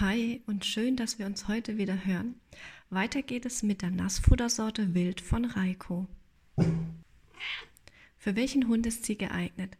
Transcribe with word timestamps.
Hi 0.00 0.42
und 0.46 0.64
schön, 0.64 0.96
dass 0.96 1.18
wir 1.18 1.26
uns 1.26 1.48
heute 1.48 1.76
wieder 1.76 2.04
hören. 2.04 2.40
Weiter 2.90 3.22
geht 3.22 3.46
es 3.46 3.62
mit 3.62 3.82
der 3.82 3.90
Nassfuttersorte 3.90 4.94
Wild 4.94 5.20
von 5.20 5.44
Reiko. 5.44 6.06
Für 8.16 8.36
welchen 8.36 8.68
Hund 8.68 8.86
ist 8.86 9.04
sie 9.04 9.18
geeignet? 9.18 9.76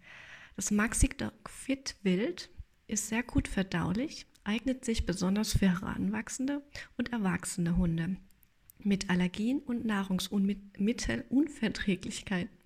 Das 0.56 0.72
Maxi 0.72 1.08
Dog 1.08 1.48
Fit 1.48 1.94
Wild 2.02 2.50
ist 2.88 3.08
sehr 3.08 3.22
gut 3.22 3.46
verdaulich, 3.46 4.26
eignet 4.42 4.84
sich 4.84 5.06
besonders 5.06 5.52
für 5.52 5.68
heranwachsende 5.68 6.62
und 6.96 7.12
erwachsene 7.12 7.76
Hunde 7.76 8.16
mit 8.80 9.10
Allergien 9.10 9.60
und 9.60 9.84
Nahrungsmittelunverträglichkeiten. 9.84 12.56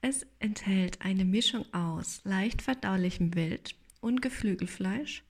Es 0.00 0.26
enthält 0.38 1.02
eine 1.02 1.24
Mischung 1.24 1.64
aus 1.72 2.20
leicht 2.24 2.62
verdaulichem 2.62 3.34
Wild 3.34 3.74
und 4.00 4.20
Geflügelfleisch, 4.20 5.24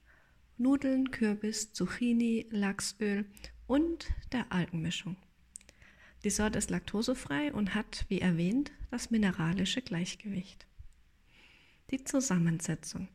Nudeln, 0.57 1.11
Kürbis, 1.11 1.73
Zucchini, 1.73 2.47
Lachsöl 2.49 3.25
und 3.67 4.07
der 4.31 4.51
Algenmischung. 4.51 5.17
Die 6.23 6.29
Sorte 6.29 6.57
ist 6.57 6.69
laktosefrei 6.69 7.53
und 7.53 7.75
hat, 7.75 8.05
wie 8.07 8.21
erwähnt, 8.21 8.71
das 8.89 9.11
mineralische 9.11 9.81
Gleichgewicht. 9.81 10.65
Die 11.91 12.03
Zusammensetzung. 12.03 13.09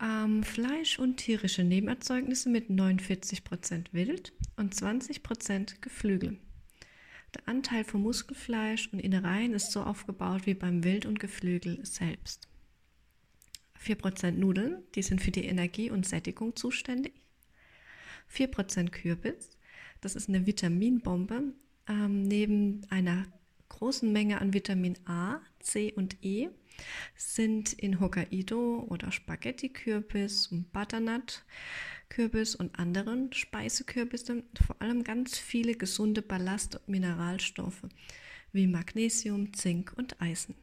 Ähm, 0.00 0.42
Fleisch 0.42 0.98
und 0.98 1.16
tierische 1.16 1.64
Nebenerzeugnisse 1.64 2.50
mit 2.50 2.68
49% 2.68 3.92
Wild 3.92 4.32
und 4.56 4.74
20% 4.74 5.80
Geflügel. 5.80 6.38
Der 7.34 7.48
Anteil 7.48 7.84
von 7.84 8.02
Muskelfleisch 8.02 8.92
und 8.92 8.98
Innereien 8.98 9.54
ist 9.54 9.72
so 9.72 9.82
aufgebaut 9.82 10.44
wie 10.44 10.54
beim 10.54 10.84
Wild 10.84 11.06
und 11.06 11.18
Geflügel 11.18 11.84
selbst. 11.86 12.48
4% 13.82 14.32
Nudeln, 14.32 14.82
die 14.94 15.02
sind 15.02 15.20
für 15.20 15.30
die 15.30 15.44
Energie 15.44 15.90
und 15.90 16.06
Sättigung 16.06 16.56
zuständig. 16.56 17.14
4% 18.32 18.90
Kürbis, 18.90 19.58
das 20.00 20.16
ist 20.16 20.28
eine 20.28 20.46
Vitaminbombe, 20.46 21.52
ähm, 21.88 22.22
neben 22.22 22.82
einer 22.90 23.26
großen 23.68 24.10
Menge 24.12 24.40
an 24.40 24.54
Vitamin 24.54 24.96
A, 25.06 25.40
C 25.60 25.92
und 25.92 26.16
E 26.22 26.48
sind 27.16 27.72
in 27.72 28.00
Hokkaido 28.00 28.86
oder 28.88 29.12
Spaghetti-Kürbis 29.12 30.48
und 30.48 30.72
Butternut-Kürbis 30.72 32.54
und 32.54 32.78
anderen 32.78 33.32
Speisekürbissen 33.32 34.44
vor 34.66 34.80
allem 34.80 35.04
ganz 35.04 35.38
viele 35.38 35.74
gesunde 35.74 36.22
Ballast- 36.22 36.76
und 36.76 36.88
Mineralstoffe 36.88 37.82
wie 38.52 38.66
Magnesium, 38.66 39.52
Zink 39.54 39.92
und 39.96 40.20
Eisen. 40.20 40.54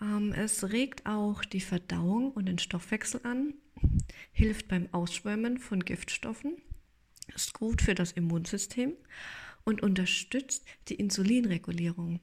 Ähm, 0.00 0.32
es 0.32 0.70
regt 0.70 1.06
auch 1.06 1.44
die 1.44 1.60
Verdauung 1.60 2.32
und 2.32 2.46
den 2.46 2.58
Stoffwechsel 2.58 3.20
an, 3.24 3.54
hilft 4.32 4.68
beim 4.68 4.88
Ausschwemmen 4.92 5.58
von 5.58 5.80
Giftstoffen, 5.84 6.56
ist 7.34 7.54
gut 7.54 7.82
für 7.82 7.94
das 7.94 8.12
Immunsystem 8.12 8.94
und 9.64 9.82
unterstützt 9.82 10.64
die 10.88 10.94
Insulinregulierung. 10.94 12.20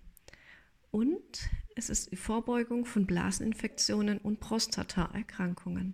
Und 0.92 1.50
es 1.76 1.90
ist 1.90 2.12
die 2.12 2.16
Vorbeugung 2.16 2.86
von 2.86 3.06
Blaseninfektionen 3.06 4.18
und 4.18 4.40
Prostataerkrankungen. 4.40 5.94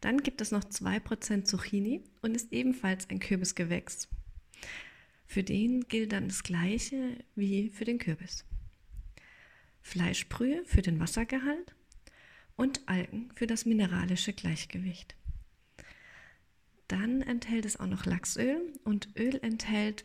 Dann 0.00 0.18
gibt 0.18 0.40
es 0.40 0.50
noch 0.50 0.64
2% 0.64 1.44
Zucchini 1.44 2.04
und 2.22 2.34
ist 2.34 2.52
ebenfalls 2.52 3.08
ein 3.08 3.20
Kürbisgewächs. 3.20 4.08
Für 5.26 5.42
den 5.42 5.88
gilt 5.88 6.12
dann 6.12 6.28
das 6.28 6.42
gleiche 6.42 7.24
wie 7.34 7.70
für 7.70 7.84
den 7.84 7.98
Kürbis. 7.98 8.44
Fleischbrühe 9.82 10.64
für 10.64 10.82
den 10.82 11.00
Wassergehalt 11.00 11.74
und 12.56 12.80
Algen 12.86 13.30
für 13.34 13.46
das 13.46 13.66
mineralische 13.66 14.32
Gleichgewicht. 14.32 15.16
Dann 16.88 17.22
enthält 17.22 17.64
es 17.64 17.80
auch 17.80 17.86
noch 17.86 18.04
Lachsöl 18.04 18.72
und 18.84 19.08
Öl 19.18 19.38
enthält 19.42 20.04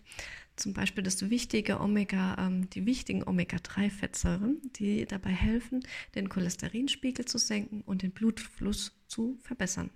zum 0.56 0.74
Beispiel 0.74 1.04
das 1.04 1.30
wichtige 1.30 1.80
Omega, 1.80 2.36
ähm, 2.40 2.70
die 2.70 2.86
wichtigen 2.86 3.28
Omega-3-Fettsäuren, 3.28 4.60
die 4.78 5.06
dabei 5.06 5.30
helfen, 5.30 5.84
den 6.16 6.30
Cholesterinspiegel 6.30 7.26
zu 7.26 7.38
senken 7.38 7.82
und 7.82 8.02
den 8.02 8.12
Blutfluss 8.12 8.98
zu 9.08 9.38
verbessern, 9.42 9.92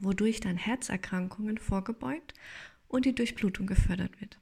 wodurch 0.00 0.40
dann 0.40 0.56
Herzerkrankungen 0.56 1.58
vorgebeugt 1.58 2.34
und 2.88 3.06
die 3.06 3.14
Durchblutung 3.14 3.66
gefördert 3.66 4.20
wird. 4.20 4.38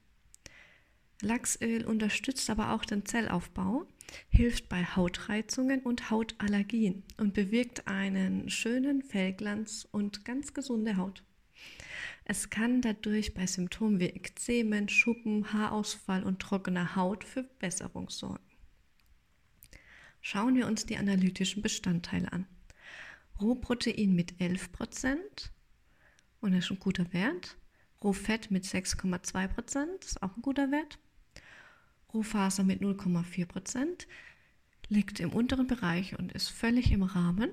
Lachsöl 1.21 1.85
unterstützt 1.85 2.49
aber 2.49 2.73
auch 2.73 2.85
den 2.85 3.05
Zellaufbau, 3.05 3.85
hilft 4.29 4.69
bei 4.69 4.85
Hautreizungen 4.85 5.81
und 5.81 6.09
Hautallergien 6.09 7.03
und 7.17 7.33
bewirkt 7.33 7.87
einen 7.87 8.49
schönen 8.49 9.03
Fellglanz 9.03 9.87
und 9.91 10.23
ganz 10.23 10.53
gesunde 10.53 10.95
Haut. 10.95 11.23
Es 12.23 12.49
kann 12.49 12.81
dadurch 12.81 13.33
bei 13.33 13.47
Symptomen 13.47 13.99
wie 13.99 14.05
Ekzemen, 14.05 14.87
Schuppen, 14.87 15.51
Haarausfall 15.51 16.23
und 16.23 16.39
trockener 16.39 16.95
Haut 16.95 17.23
für 17.23 17.43
Besserung 17.43 18.09
sorgen. 18.09 18.43
Schauen 20.21 20.55
wir 20.55 20.67
uns 20.67 20.85
die 20.85 20.97
analytischen 20.97 21.61
Bestandteile 21.61 22.31
an. 22.31 22.45
Rohprotein 23.41 24.13
mit 24.13 24.33
11% 24.33 25.17
und 26.41 26.53
das 26.53 26.65
ist 26.65 26.71
ein 26.71 26.79
guter 26.79 27.11
Wert. 27.13 27.57
Rohfett 28.03 28.51
mit 28.51 28.63
6,2% 28.63 30.05
ist 30.05 30.23
auch 30.23 30.35
ein 30.35 30.41
guter 30.41 30.71
Wert. 30.71 30.99
Rohfaser 32.13 32.63
mit 32.63 32.81
0,4% 32.81 34.07
liegt 34.87 35.19
im 35.19 35.31
unteren 35.31 35.67
Bereich 35.67 36.17
und 36.17 36.31
ist 36.31 36.49
völlig 36.49 36.91
im 36.91 37.03
Rahmen. 37.03 37.51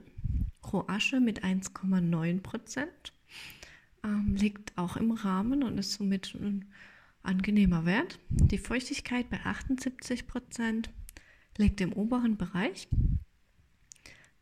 Rohasche 0.72 1.20
mit 1.20 1.44
1,9% 1.44 2.86
ähm, 4.04 4.34
liegt 4.34 4.76
auch 4.78 4.96
im 4.96 5.12
Rahmen 5.12 5.62
und 5.62 5.78
ist 5.78 5.92
somit 5.92 6.34
ein 6.34 6.64
angenehmer 7.22 7.84
Wert. 7.84 8.18
Die 8.28 8.58
Feuchtigkeit 8.58 9.28
bei 9.28 9.38
78% 9.38 10.88
liegt 11.58 11.80
im 11.80 11.92
oberen 11.92 12.36
Bereich. 12.36 12.88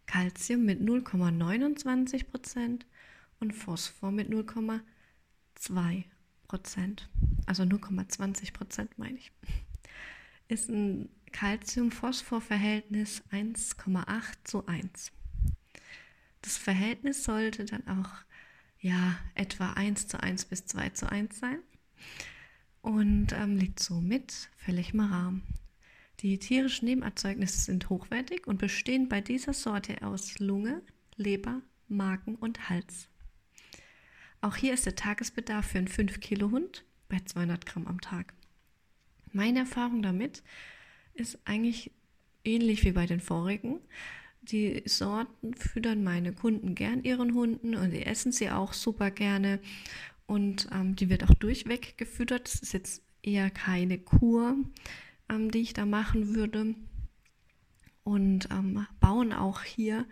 Calcium 0.07 0.65
mit 0.65 0.81
0,29% 0.81 2.83
und 3.41 3.53
Phosphor 3.53 4.13
mit 4.13 4.31
0,2%. 4.31 6.05
Also 7.47 7.65
0,20% 7.65 8.89
meine 8.97 9.19
ich 9.19 9.33
ist 10.49 10.69
ein 10.69 11.09
Calcium-Phosphor-Verhältnis 11.33 13.23
1,8 13.31 14.35
zu 14.45 14.67
1. 14.67 15.13
Das 16.43 16.57
Verhältnis 16.57 17.25
sollte 17.25 17.65
dann 17.65 17.89
auch 17.89 18.11
ja, 18.79 19.19
etwa 19.35 19.73
1 19.73 20.09
zu 20.09 20.23
1 20.23 20.45
bis 20.45 20.67
2 20.67 20.91
zu 20.91 21.11
1 21.11 21.39
sein 21.39 21.59
und 22.83 23.33
ähm, 23.33 23.57
liegt 23.57 23.81
somit 23.81 24.51
völlig 24.57 24.93
im 24.93 25.01
Rahmen. 25.01 25.43
Die 26.21 26.39
tierischen 26.39 26.87
Nebenerzeugnisse 26.87 27.61
sind 27.61 27.89
hochwertig 27.89 28.47
und 28.47 28.59
bestehen 28.59 29.09
bei 29.09 29.21
dieser 29.21 29.55
Sorte 29.55 30.03
aus 30.03 30.39
Lunge, 30.39 30.83
Leber, 31.17 31.63
Magen 31.89 32.35
und 32.37 32.69
Hals. 32.69 33.09
Auch 34.41 34.57
hier 34.57 34.75
ist 34.75 34.85
der 34.85 34.97
Tagesbedarf 34.97 35.67
für 35.67 35.79
einen 35.79 35.89
5-Kilo-Hund 35.89 36.85
bei 37.09 37.21
200 37.21 37.65
Gramm 37.65 37.87
am 37.87 38.01
Tag. 38.01 38.35
Meine 39.35 39.59
Erfahrung 39.61 40.01
damit 40.01 40.45
ist 41.15 41.41
eigentlich 41.45 41.91
ähnlich 42.45 42.85
wie 42.85 42.93
bei 42.93 43.05
den 43.05 43.21
vorigen. 43.21 43.81
Die 44.43 44.83
Sorten 44.87 45.55
füttern 45.55 46.05
meine 46.05 46.33
Kunden 46.33 46.77
gern 46.77 47.03
ihren 47.03 47.35
Hunden 47.35 47.75
und 47.75 47.91
die 47.91 48.07
essen 48.07 48.31
sie 48.31 48.51
auch 48.51 48.73
super 48.73 49.11
gerne. 49.11 49.59
Und 50.27 50.69
ähm, 50.73 50.95
die 50.95 51.11
wird 51.11 51.25
auch 51.25 51.35
durchweg 51.35 51.99
gefüttert. 51.99 52.47
Das 52.47 52.61
ist 52.61 52.73
jetzt 52.75 53.03
eher 53.23 53.51
keine 53.51 53.99
Kur, 53.99 54.57
ähm, 55.29 55.51
die 55.51 55.63
ich 55.63 55.75
da 55.75 55.85
machen 55.85 56.37
würde. 56.37 56.77
Und 58.05 58.49
ähm, 58.53 58.87
bauen 59.01 59.33
auch 59.33 59.63
hier 59.63 60.07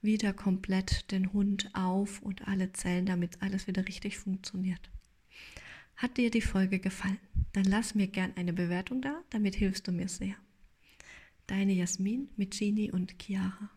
wieder 0.00 0.32
komplett 0.32 1.10
den 1.10 1.32
Hund 1.32 1.70
auf 1.72 2.22
und 2.22 2.46
alle 2.46 2.72
Zellen, 2.72 3.06
damit 3.06 3.42
alles 3.42 3.66
wieder 3.66 3.88
richtig 3.88 4.16
funktioniert. 4.16 4.90
Hat 5.96 6.18
dir 6.18 6.30
die 6.30 6.40
Folge 6.40 6.78
gefallen? 6.78 7.18
Dann 7.52 7.64
lass 7.64 7.94
mir 7.94 8.06
gern 8.06 8.32
eine 8.36 8.52
Bewertung 8.52 9.02
da, 9.02 9.22
damit 9.30 9.56
hilfst 9.56 9.88
du 9.88 9.92
mir 9.92 10.08
sehr. 10.08 10.36
Deine 11.46 11.72
Jasmin 11.72 12.28
mit 12.36 12.56
Genie 12.56 12.92
und 12.92 13.16
Chiara. 13.20 13.70